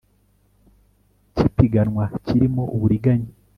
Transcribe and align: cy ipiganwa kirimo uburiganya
cy 1.35 1.41
ipiganwa 1.47 2.03
kirimo 2.25 2.63
uburiganya 2.75 3.29